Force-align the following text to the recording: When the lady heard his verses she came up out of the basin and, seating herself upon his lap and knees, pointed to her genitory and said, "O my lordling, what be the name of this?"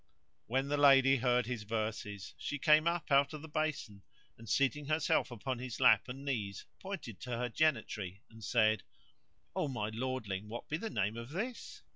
When 0.47 0.67
the 0.69 0.77
lady 0.77 1.17
heard 1.17 1.45
his 1.45 1.61
verses 1.61 2.33
she 2.39 2.57
came 2.57 2.87
up 2.87 3.11
out 3.11 3.33
of 3.33 3.43
the 3.43 3.47
basin 3.47 4.01
and, 4.35 4.49
seating 4.49 4.87
herself 4.87 5.29
upon 5.29 5.59
his 5.59 5.79
lap 5.79 6.09
and 6.09 6.25
knees, 6.25 6.65
pointed 6.79 7.19
to 7.19 7.37
her 7.37 7.49
genitory 7.49 8.23
and 8.27 8.43
said, 8.43 8.81
"O 9.55 9.67
my 9.67 9.89
lordling, 9.89 10.49
what 10.49 10.67
be 10.67 10.77
the 10.77 10.89
name 10.89 11.17
of 11.17 11.29
this?" 11.29 11.83